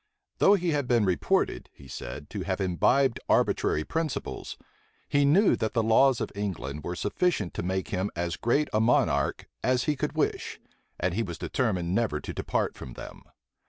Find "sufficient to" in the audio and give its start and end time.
6.95-7.61